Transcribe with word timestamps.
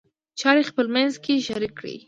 چارې 0.39 0.61
خپلمنځ 0.69 1.13
کې 1.23 1.43
شریک 1.47 1.73
کړئ. 1.79 1.95